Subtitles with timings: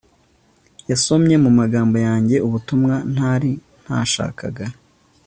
[0.89, 3.51] Yasomye mumagambo yanjye ubutumwa ntari
[3.83, 4.65] nashakaga